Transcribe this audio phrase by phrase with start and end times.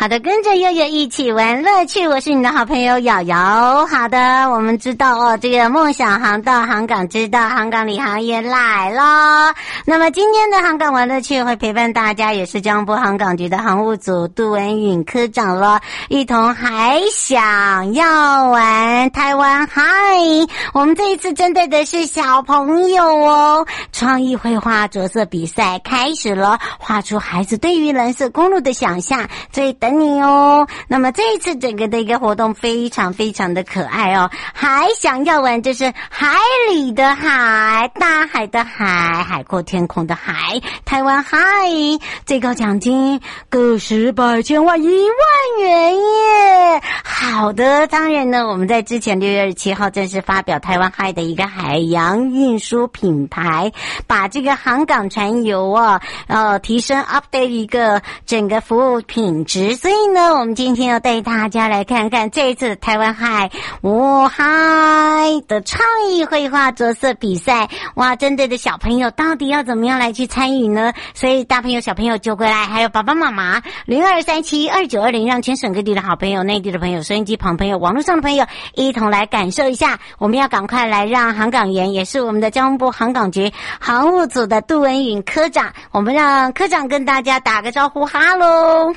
[0.00, 3.84] 好的，跟着悠悠一起玩乐趣，我是你的好朋友瑶瑶。
[3.84, 9.52] 好的，我们知道哦，这个梦想航道航港知道航港领航员来了。
[9.90, 15.80] 那么今天的航港玩乐趣会陪伴大家，也是交通部航港局的航务组杜文允科长了，
[16.10, 19.82] 一同还想要玩台湾嗨。
[20.74, 29.26] 我们这一次针对的是小朋友哦，创意绘画着色比赛开始了，画出孩子对于蓝色公路的想象。
[29.50, 29.72] 所以。
[29.80, 30.66] 等你哦。
[30.88, 36.36] 那么这一次整个的一个活动非常非常的可爱哦，还想要玩就是海
[36.68, 41.38] 里的海，大海的海，海阔天天空的海，台湾嗨，
[42.26, 46.82] 最高奖金个十百千万一万元耶！
[47.04, 53.70] 好的，当然呢，我们在之前六月二十七号正式发表台湾嗨的一个海洋运输品牌，
[54.08, 59.76] 把这个航港船游啊，呃，提升 update 一个整个服务品质。
[59.76, 63.48] 所以呢，我们今天要带大家来看看这一次台湾嗨
[63.80, 64.44] 我嗨
[65.46, 67.68] 的创意绘画着色比赛。
[67.94, 70.92] 哇，针对的小朋友到底要怎么样来去参与呢？
[71.14, 79.98] 所以大朋友、小朋友就过来，还有爸爸妈妈零二三七二九二零，让全省各地的好朋友、内地的朋友、收音机旁朋友、网络上的朋友一同来感受一下。
[80.18, 88.94] 我们要赶快来让航港员，也是我们的交通部航港局航务组的杜文允科长，我们让科长跟大家打个招呼，哈喽。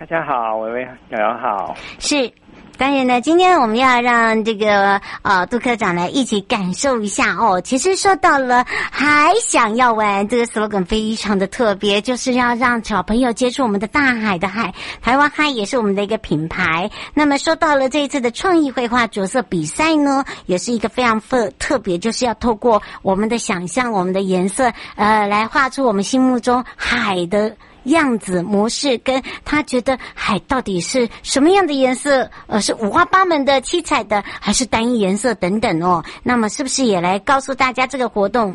[0.00, 1.74] 大家好，维维瑶瑶好。
[1.98, 2.32] 是，
[2.76, 7.60] 当然呢，今天我们要让这个呃杜科长来一起感受一下哦。
[7.60, 14.74] 其实说到了还想要玩这个 slogan 非常的特别，就是要让小朋友接触我们的大海的海。
[15.00, 16.90] 台湾嗨也是我们的一个品牌。
[17.14, 27.56] 那么说到了这一次的创意绘画着色比赛呢，也是一个非常特特别，就是要透过我们的想象、我们的颜色，呃，来画出我们心目中海的。
[27.84, 32.28] 样子模式跟他觉得海到底是什么样的颜色？
[32.46, 36.02] 呃，是五花八门的、七彩的，还是单一颜色等等哦？
[36.22, 38.54] 那么是不是也来告诉大家这个活动？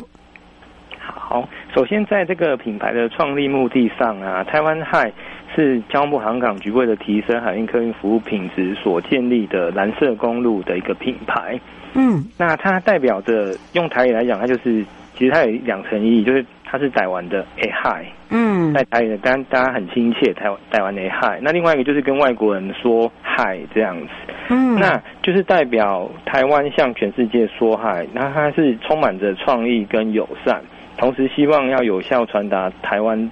[1.00, 5.12] 好，首先在这个品牌的创立目的上啊，台湾海
[5.54, 11.60] 是交通部航港局为了提升海运客运服务品质所建立的蓝色公路的一个品牌。
[11.94, 14.84] 嗯，那它代表着用台语来讲，它就是
[15.16, 16.44] 其实它有两层意义，就是。
[16.70, 21.40] 它是台湾的哎嗨，嗯，在台语的，当然大家很亲切，台湾台湾的嗨。
[21.42, 24.08] 那另外一个就是跟外国人说嗨这样子，
[24.50, 28.06] 嗯，那就是代表台湾向全世界说嗨。
[28.12, 30.62] 那它是充满着创意跟友善，
[30.96, 33.28] 同时希望要有效传达台湾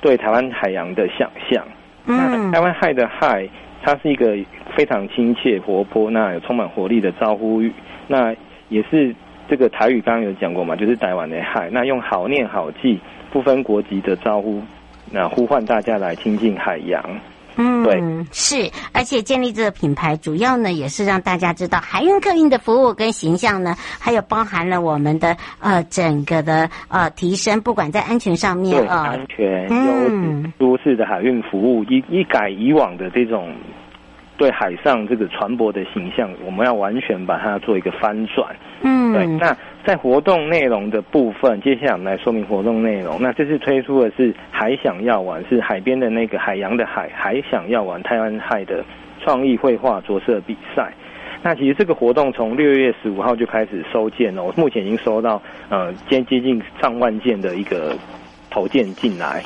[0.00, 1.64] 对台湾海洋的想象。
[2.06, 3.48] 嗯，那台湾嗨的嗨，
[3.84, 4.36] 它是一个
[4.74, 7.72] 非常亲切、活泼，那有充满活力的招呼语，
[8.08, 8.34] 那
[8.68, 9.14] 也是。
[9.50, 13.00] 这个台语刚刚有讲过嘛，就是台湾的 海，那用好念好记、
[13.32, 14.62] 不分国籍的招呼，
[15.10, 17.04] 那呼唤大家来亲近海洋。
[17.56, 18.00] 嗯，对，
[18.30, 33.52] 是，而且建立这个品牌，主要呢也是让大家知道海运客运的服务跟形象呢，还有包含了我们的呃整个的呃提升，不管在安全上面，啊，呃、安全、优都市的海运服务，一一改以往的这种。
[34.40, 38.56] 对海上这个船舶的形象，我们要完全把它做一个翻转。
[38.80, 39.26] 嗯，对。
[39.26, 43.20] 那在活动内容的部分，接下来我们来说明活动内容。
[43.20, 48.82] 那这次推出的是“海想要玩”，是海边的那个海洋的海，海想要玩台湾海的
[49.22, 50.90] 创意绘画着色比赛。
[51.42, 57.94] 那其实这个活动从六月十五号就开始收件了，我目前已经收到呃接接近上万件的一个
[58.48, 59.42] 投件进来。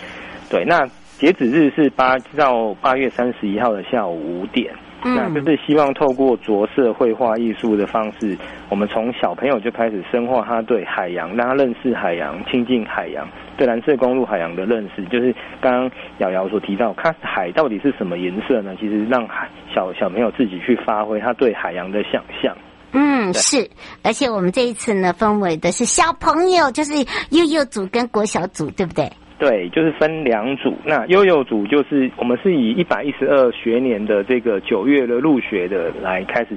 [0.49, 0.88] 对，那
[1.19, 4.72] 截止日是八到八月三十一号的下午五点。
[5.04, 8.37] 那就是希望透过着色绘画艺术的方式，
[8.70, 15.05] 我们从小朋友就开始深化他对海洋，让他认识海洋，亲近海洋，对蓝色公路海洋的认识。
[15.06, 18.75] 就是刚刚瑶瑶所提到，看海到底是什么颜色呢？
[18.81, 22.56] 其实让海小小朋友自己去发挥他对海洋的想象。
[22.93, 23.69] 嗯，是，
[24.02, 26.93] 而且我们这一次呢，分为的是小朋友，就是
[27.31, 29.11] 幼幼组跟国小组，对不对？
[29.44, 30.75] 对，就是分两组。
[30.85, 36.56] 那悠悠组就是我们是以一百一十二学年的这个九月的入学的来开始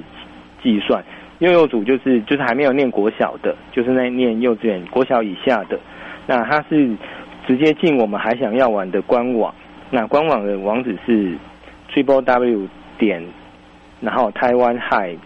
[0.62, 1.04] 计算。
[1.40, 5.78] 幼幼组就是就是还没有念国小的，就是那念幼稚园国小以下的。
[6.26, 6.88] 那他是
[7.46, 9.54] 直接进我们还想要玩的官网。
[9.90, 11.34] 那官网的网址是
[11.92, 12.66] triple w
[12.98, 13.22] 点，
[14.00, 15.18] 然后台湾 High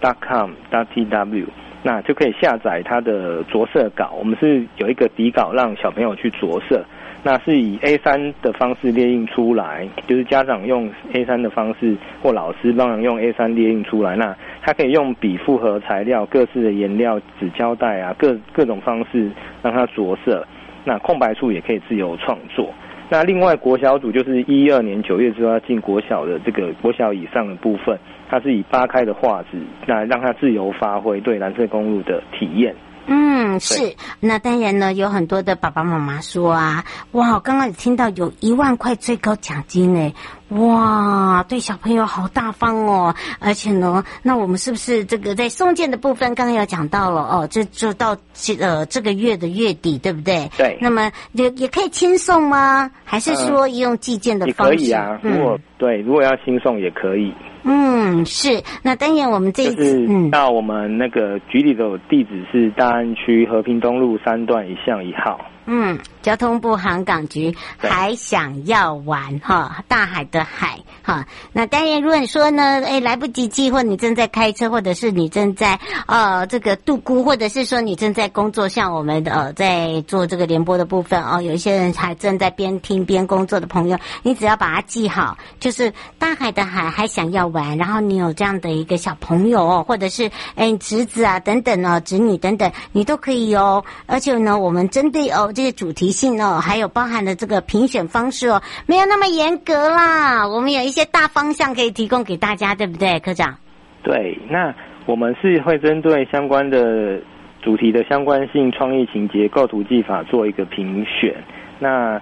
[0.00, 1.46] dot com dot tw。
[1.86, 4.14] 那就可以下载它的着色稿。
[4.18, 6.82] 我们是有一个底稿让小朋友去着色，
[7.22, 14.16] 那是以 A3 的方式列印出来，就是家长用 A3 的方式，或老师帮忙用 A3 列印出来。
[14.16, 19.30] 那他可以用笔复合材料、各式的颜料、纸胶带啊，各各种方式
[19.62, 20.46] 让它着色。
[20.86, 22.72] 那空白处也可以自由创作。
[23.10, 27.96] 那另外国小组就是一二年九月之后要进国小的这个国小以上的部分，
[28.28, 32.74] 它是以八开的画纸，那让它自由发挥对蓝色公路的体验。
[33.06, 33.94] 嗯，是。
[34.20, 40.12] 那当然呢，有很多的爸爸妈妈说啊，哇，刚刚有听到有一万块最高奖金哎，
[40.48, 43.14] 哇，对小朋友好大方哦。
[43.38, 50.50] 而且呢，那我们是不是这个在送件的部分，刚刚有讲到了哦，这就到这呃这个月的月底，对不对？
[50.56, 50.78] 对。
[50.80, 52.90] 那么也也可以轻送吗？
[53.04, 54.76] 还是说用寄件的方式？
[54.76, 57.34] 可以啊，如果、嗯、对，如果要轻送也可以。
[57.64, 58.62] 嗯，是。
[58.82, 65.40] 那当然，我们这一次嗯，到我们那个局里的地址是大安区和平东路三段一巷一号。
[65.66, 71.26] 嗯，交通部航港局还想要玩哈，大海的海哈。
[71.52, 93.84] 那当然，如果你说呢，哎，来不及寄，或你正在开车，或者是你正在呃这个度孤，或者是说你正在工作，像我们呃在做这个联播的部分哦，有一些人还正在边听边工作的朋友，你只要把它记好，就是大海的海还想要玩，然后你有这样的一个小朋友哦，或者是哎侄子啊等等哦，侄女等等，你都可以哦。
[94.06, 95.52] 而且呢，我们针对哦。
[95.54, 100.46] 这些主题性哦，还有包含的这个评选方式哦，没有那么严格啦。
[100.46, 103.54] 我们有一些大方向可以提供给大家，对不对，科长？
[104.02, 104.72] 对，那
[105.06, 107.20] 我们是会针对相关的
[107.60, 111.34] 主题的相关性、创意情节、构图技法做一个评选。
[111.78, 112.20] 那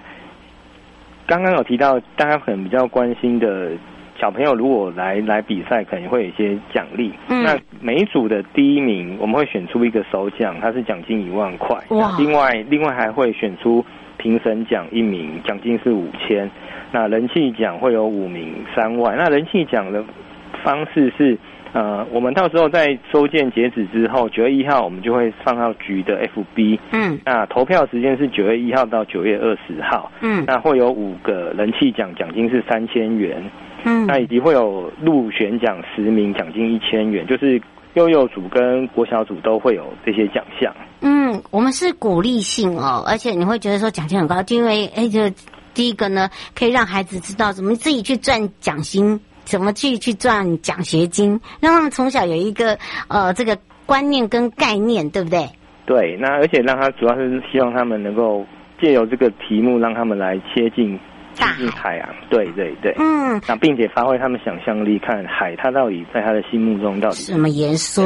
[1.27, 3.71] 刚刚有提到，大家可能比较关心的。
[4.19, 7.11] 小朋友如果来来比赛，可能会有一些奖励。
[7.29, 11.77] 嗯，那每一组的第一名，我们会选出一个首奖，它是奖金一万块。
[11.89, 12.15] 哇！
[12.17, 13.83] 另外，另外还会选出
[14.17, 16.49] 评审奖一名，奖金是五千。
[16.91, 19.17] 那人气奖会有五名，三万。
[19.17, 20.03] 那人气奖的
[20.63, 21.37] 方式是，
[21.73, 26.79] 呃，我们到时候在收件截止之后，九月一号我们就会放到局的 FB。
[26.91, 27.19] 嗯。
[27.25, 30.11] 那投票时间是九月一号到九月二十号。
[30.21, 30.43] 嗯。
[30.47, 33.43] 那会有五个人气奖，奖金是三千元。
[33.85, 37.61] 嗯，那以及会有入选奖十名，奖金一千元，就是
[37.95, 40.73] 幼幼组跟国小组都会有这些奖项。
[41.01, 45.29] 嗯，我们是鼓励性哦，而且你会觉得说奖金很高，就因为哎，就
[45.73, 55.47] 第一个呢，可以让孩子知道怎么自己去赚奖金，怎么去去赚奖学金，让他们从小有一个呃这个观念跟概念，对不对？
[55.85, 58.45] 对，那而且让他主要是希望他们能够
[58.81, 60.99] 借由这个题目，让他们来切近。
[61.37, 68.03] 大海啊，对对对，嗯，那并且发挥他们想象力，看海它到底在他的心目中到底什么颜色？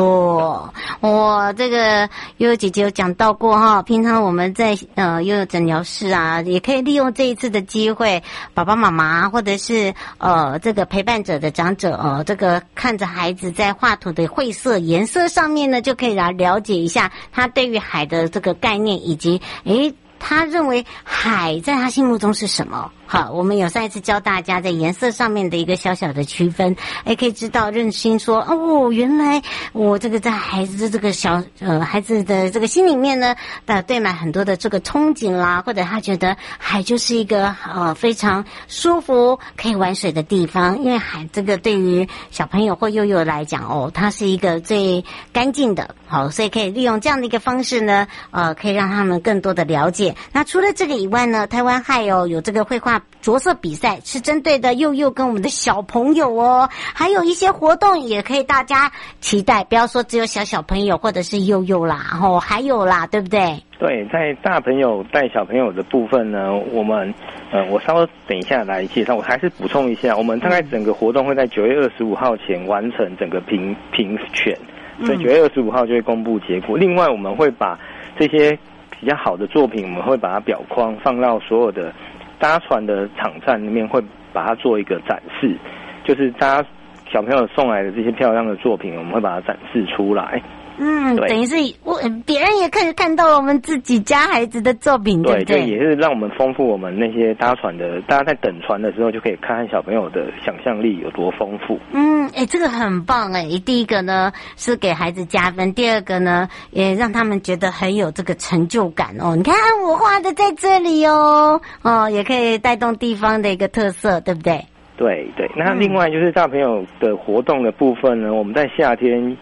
[1.01, 22.91] 我这个悠悠姐姐有讲到过哈，平常我们在呃悠悠诊疗室啊，也可以利用这一次的机会，爸爸妈妈或者是呃这个陪伴者的长者哦，这个看着孩子在画图的绘色颜色上面呢，就可以来了解一下他对于海的这个概念，以及诶他认为海在他心目中是什么？
[23.09, 26.75] 好，我们有上一次教大家在颜色上面的一个小小的区分，
[27.05, 29.41] 也可以知道认清说哦，原来
[29.71, 33.33] 我这个在孩子的这个小呃孩子的这个心里面呢，
[33.65, 45.01] 呃堆满很多的这个憧憬啦，或者他觉得海就是一个呃非常舒服可以玩水的地方，因为海这个对于小朋友或幼幼来讲哦，它是一个最
[45.31, 50.13] 干净的，好，所以可以利用这样的一个方式呢，呃，可以让他们更多的了解。
[50.33, 52.96] 那除了这个以外呢，台湾还有有这个绘画。
[53.21, 63.61] 着色比赛是针对的幼幼跟我们的小朋友哦，还有一些活动也可以大家期待，不要说只有小小朋友或者是幼幼啦，然后还有啦，对不对？
[63.79, 67.13] 对，在大朋友带小朋友的部分呢，我们
[67.51, 74.57] 呃，我稍微等一下来介绍，我还是补充一下，我们大概整个活动会在九月二十五号前完成整个评评选，
[75.05, 76.77] 所以九月二十五号就会公布结果。
[76.77, 77.77] 另外，我们会把
[78.17, 78.57] 这些
[78.99, 81.93] 比较好的作品，我们会把它裱框放到所有的。
[82.39, 84.03] 搭船的场站里面会
[84.33, 85.55] 把它做一个展示，
[86.03, 86.63] 就是搭
[87.11, 90.41] 小朋友送来的这些漂亮的作品，我们会把它展示出来。
[90.79, 95.57] 嗯，等于是我别人也可以看到我们自己家孩子的作品，对不对？
[95.57, 101.79] 对，也是让我们丰富我们那些搭船的，大家在等船的时候就可以看看小朋友的想象力有多丰富。
[101.93, 103.43] 嗯，哎，这个很棒哎！
[103.65, 109.35] 第一个呢是给孩子加分，第二个呢也让他们觉得很有这个成就感哦。
[109.35, 114.63] 你看我画的在这里哦，哦，也可以带动地方的一个特色，对不对？
[114.97, 115.49] 对对。
[115.55, 119.37] 那另外就是大朋友的活动的部分呢，我们在夏天。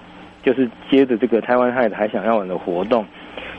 [0.45, 3.03] 就是接着这个台湾海的还想要玩的活动，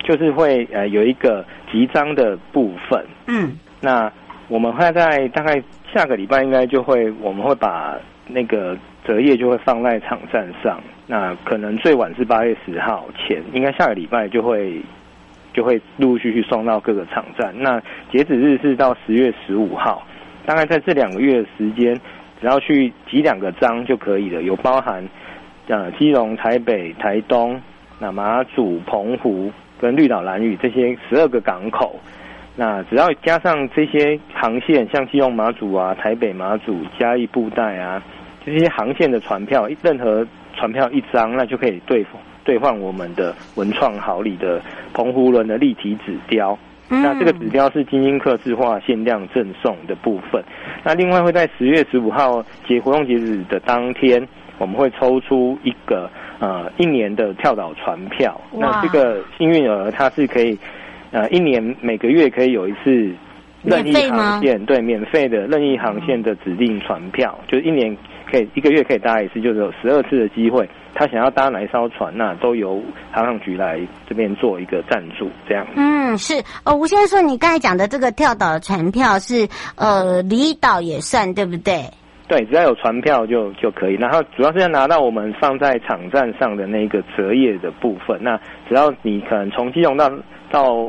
[0.05, 3.05] 就是会呃有一个集章的部分。
[3.27, 4.09] 嗯，那
[4.47, 5.61] 我们会在大概
[5.93, 7.99] 下个礼拜应该就会，我们会把
[8.29, 10.81] 那个折页就会放在场站上。
[11.09, 14.81] 那可能最晚是八月十号前，应该下个礼拜就会
[15.53, 17.53] 就会陆陆续续送到各个场站。
[17.59, 20.07] 那截止日是到十月十五号，
[20.47, 21.95] 大概在这两个月的时间，
[22.41, 24.43] 只要去集两个章就可以了。
[24.43, 25.07] 有包含
[25.67, 27.61] 呃基隆、台北、台东、
[27.99, 31.99] 那马祖、澎湖跟绿岛、兰屿这些十二个港口。
[32.55, 38.03] 那只要加上这些航线，像基隆马祖啊、台北马祖、嘉义布袋啊
[38.45, 42.07] 这些航线的船票，任何船票一张，那就可以兑
[42.45, 44.63] 兑换我们的文创好礼的
[44.95, 46.57] 澎湖轮的立体纸雕。
[46.91, 47.03] 嗯。
[47.03, 50.43] 那这个指标是精英客制化限量赠送的部分。
[50.85, 54.27] 那另外会在十月十五号节活动截止的当天，
[54.59, 58.41] 我们会抽出一个呃一年的跳岛船票。
[58.53, 60.59] 那这个幸运儿他是可以。
[61.13, 62.91] 呃，一年每个月可以有一次
[63.63, 67.97] 任意航线，对，免费的任意航线的指定船票，就是一年
[68.31, 70.69] 可以一个月可以搭一次，就是有十二次的机会。
[70.99, 75.67] 他想要搭哪一艘船，那都由航航局来这边做一个赞助，这样。
[75.77, 76.43] 嗯，是。
[76.65, 81.85] 呃，吴先生说，你刚才讲的这个跳岛的船票是呃离岛也算，对不对？
[82.29, 83.95] 对，只要有船票就就可以。
[83.97, 88.19] 然后主要是要拿到我们放在场站上的那个折页的部分。
[88.23, 88.37] 那
[88.67, 90.11] 只要你可能从基隆到
[90.51, 90.89] 到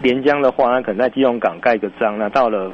[0.00, 2.72] 连江的话，那可能在基隆港盖一个章，那到了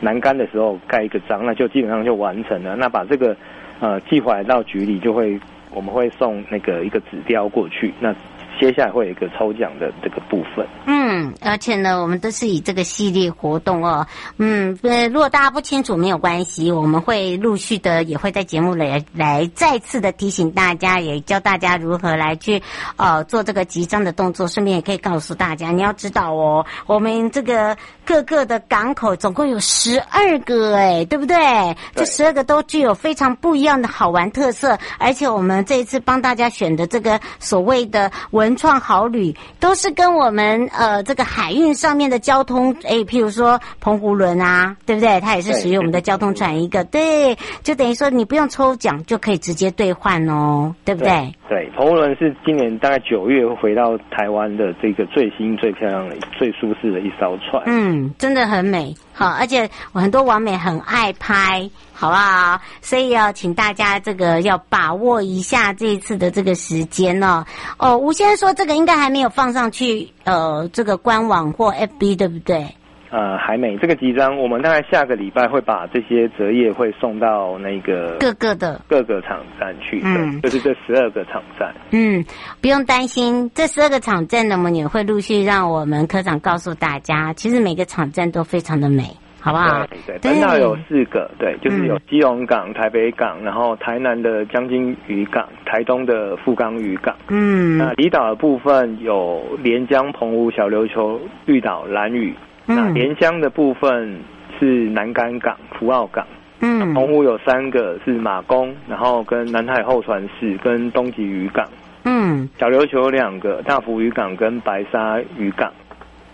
[0.00, 2.76] 南竿的时候盖一个章，那就基本上就完成了。
[2.76, 3.36] 那把这个
[3.80, 5.38] 呃寄回来到局里，就会
[5.72, 7.92] 我们会送那个一个纸雕过去。
[8.00, 8.14] 那
[8.60, 10.66] 接下来会有一个抽奖的这个部分。
[10.86, 14.06] 嗯，而且呢，我们都是以这个系列活动哦。
[14.36, 22.62] 嗯，呃，如果大家不清楚没有关系，我们会陆续的也会在节目来来再次的提醒大家，也教大家如何来去
[22.96, 24.46] 呃做这个集章的动作。
[24.46, 27.74] 顺便也可以告诉大家，你要知道哦，我们这个
[28.04, 31.36] 各个的港口总共有十二个哎，对不对？
[31.36, 31.76] 对。
[31.94, 38.49] 这十二个都具有非常不一样的好玩特色，而且我们这一次帮大家选的这个所谓的文。
[38.50, 45.20] 文创好旅都是跟我们呃这个海运上面的交通，哎，譬如说澎湖轮啊，对不对？
[45.20, 51.32] 它也是属于我们的交通船一个，对，就等于说你不用抽奖就可以直接兑换哦，对不对？
[51.48, 57.62] 对，澎湖轮是今年大概九月回到台湾的这个最新、最漂亮的、最舒适的一艘船。
[57.66, 61.70] 嗯，真的很美，好，而且我很多网美很爱拍。
[61.92, 62.58] 好不好？
[62.80, 67.44] 所以要请大家这个要把握一下这一次的这个时间哦。
[67.76, 72.66] 哦，吴先生说这个应该还没有放上去，呃，这个官网或 FB 对不对？
[73.10, 73.76] 呃，还没。
[73.76, 81.74] 这个集章我们大概下个礼拜会把这些折页会送到那个各个的各个场站去，嗯，就是这十二个场站。
[81.90, 82.24] 嗯，
[82.62, 89.04] 不用担心，这十二个场站呢，我们也会陆续让我们科长告诉大家，其实每个场站都非常的美。
[89.40, 89.86] 好不好？
[90.06, 97.16] 对，对，本岛有四个，对，就是有基隆港、台北港，然后台南的将军渔港，台东的富冈渔港。
[97.28, 102.34] 嗯，那离岛的部分有连江、澎湖、小琉球、绿岛、兰屿。
[102.66, 104.20] 那连江的部分
[104.58, 106.26] 是南竿港、福澳港。
[106.60, 111.66] 嗯，澎湖有三个是马公，然后跟南海候船室跟东吉渔港。
[112.04, 115.72] 嗯，小琉球有两个大福渔港跟白沙渔港。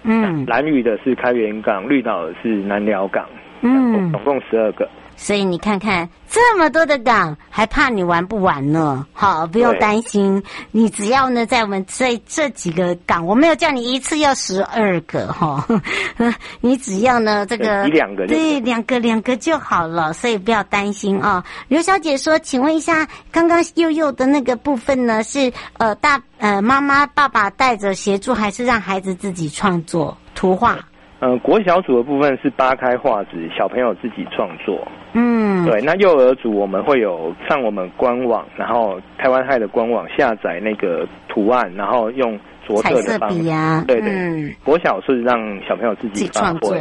[0.06, 3.26] 嗯，蓝屿的是开元港，绿岛的是南寮港，
[3.62, 4.88] 嗯，总共十二个。
[5.16, 9.06] 所以你看看这么多的港，还怕你玩不完呢？
[9.12, 15.66] 好，不用担心，你只要呢在我们这这几个港，我没有叫你一次要十二个哈，
[16.60, 21.42] 你只要呢这个两个对两个两个就好了，所以不要担心啊。
[21.68, 30.78] 刘小姐说，请问一下，刚刚幼幼的那个部分呢，是呃大呃妈妈爸爸带着协助，还是让孩子自己创作图画？
[31.20, 34.86] 嗯、呃，国小组的部分是扒开画纸，小朋友自己创作。
[35.14, 35.80] 嗯，对。
[35.80, 43.48] 那幼儿组我们会有上我们官网，然后台湾嗨的官网下载那个图案，然后用着色的方式。
[43.48, 44.10] 啊、对对。
[44.10, 46.76] 嗯、国小是让小朋友自己创作。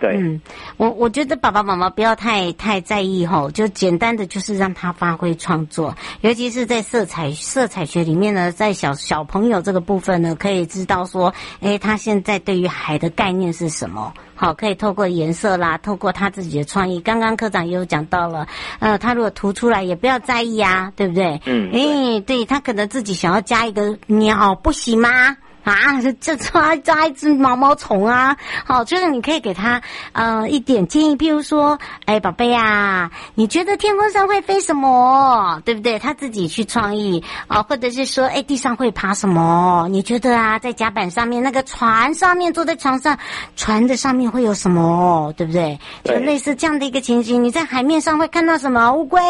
[0.00, 0.40] 对，嗯，
[0.76, 14.12] 我我觉得爸爸妈妈不要太太在意吼，就简单的就是让他发挥创作，尤其是在色彩色彩学里面呢，在小小朋友这个部分呢，可以知道说，诶，他现在对于海的概念是什么？
[14.36, 17.00] 好，可以透过颜色啦，透过他自己的创意。
[17.00, 18.46] 刚刚科长也有讲到了，
[18.78, 21.40] 呃，他如果涂出来也不要在意啊，对不对？
[21.44, 25.36] 嗯，诶，对，他可能自己想要加一个鸟，不行吗？
[25.70, 29.80] 啊，这抓抓一只毛毛虫啊，好，就是你可以给他
[30.12, 35.60] 呃一点建议，譬如说，哎，宝贝啊，你觉得天空上会飞什么？
[35.64, 35.98] 对不对？
[35.98, 39.86] 他自己去创意啊，或者是说，哎，地上会爬什么？
[39.90, 43.18] 你觉得啊，在甲板上面那个船上面坐在床上，
[43.56, 45.32] 船的上面会有什么？
[45.36, 45.78] 对不对？
[46.04, 48.92] 就类似这样的一个情形，你在海面上会看到什么？
[48.92, 49.20] 乌龟、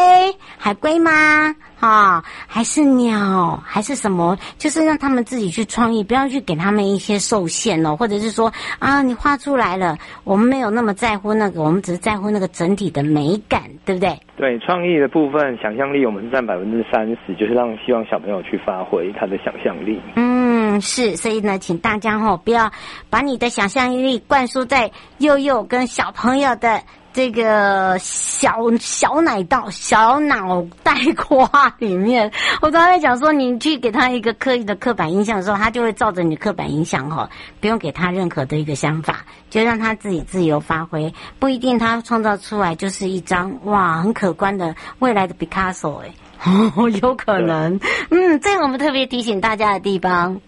[0.57, 1.55] 海龟吗？
[1.81, 4.37] 啊，还是鸟，还是什么？
[4.59, 14.21] 就是让他们自己去创意，不要去给他们一些受限哦，或者是说啊，你画出来了，我们没有那么在乎那个，我们只是在乎那个整体的美感，对不对？
[14.37, 20.01] 对，创意的部分，想象力我们是占百分之三十，就是让希望小朋友去发挥他的想象力。
[20.17, 22.71] 嗯，是，所以呢，请大家吼、哦、不要
[23.11, 26.83] 把你的想象力灌输在幼幼跟小朋友的。
[27.13, 37.29] 这个小小奶道、小脑袋瓜里面，我刚才讲说，你去给他一个刻意的刻板印象的时候，他就会照着你刻板印象哈，
[37.61, 50.41] 不用给他任何的一个想法，就让他自己自由发挥，不一定他创造出来就是一张哇很可观的未来的 Picasso 哎，哦， 有可能，嗯，这我们特别提醒大家的地方。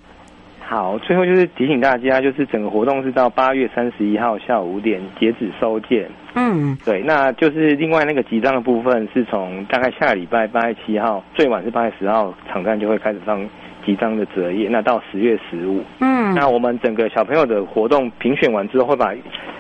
[0.70, 6.08] 好，最后就是提醒大家，就是整个活动是到八月三十一号下午五点截止收件。
[6.36, 13.44] 嗯，对，那就是另外那个集章的部分是从大概下礼拜八月七号，最晚是八月十号，场站就会开始放
[13.84, 14.68] 集章的折页。
[14.70, 19.12] 那到十月十五，嗯，那我们整个小朋友的活动评选完之后，会把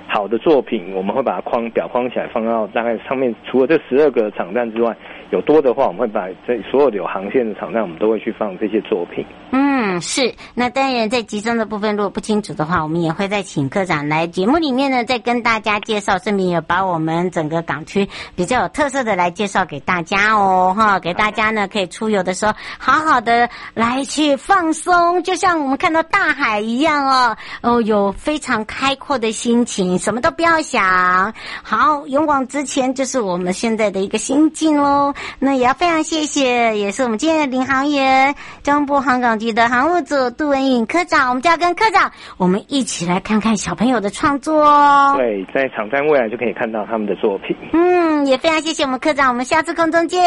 [0.06, 3.34] 好的作品，我们会把它框表框起来，放到大概上面。
[3.44, 4.96] 除了这十二个场站之外，
[5.30, 9.24] 有多的话，我们会把这所有的有航线的场站，我们都会去放这些作品。
[9.52, 10.34] 嗯，是。
[10.54, 16.18] 那当然，在集章的部分，如果不清楚的话，我们也会再请科长来节目里面呢，再跟大家介绍。
[16.18, 31.32] 顺便也把我们整个港区比较有特色的来介绍给大家哦，哈，给大家呢可以出游的时候，好好的来去放松，就像我们看到大海一样哦，哦，有非常开阔的心情，什么都不要想，
[31.62, 35.14] 好，勇往直前，就是我们现在的一个心境喽。
[35.38, 41.28] 那也要非常谢谢，也是我们今天的领航员，中部航港局的航务组杜文颖科长。
[41.28, 45.14] 我们就要跟科长，我们一起来看看小朋友的创作哦。
[45.16, 47.56] 对，在场站未来就可以看到他们的作品。
[47.72, 50.20] 嗯，也非常谢谢我们科长，我们下次空中见。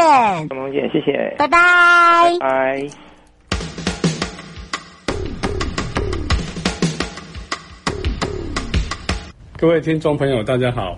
[0.48, 1.60] 空中见，谢谢，拜拜。
[2.40, 2.88] 拜拜。
[9.58, 10.98] 各位听众朋友，大家好。